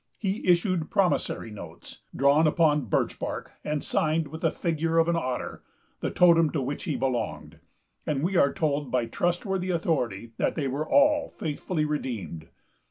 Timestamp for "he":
0.17-0.43, 6.85-6.95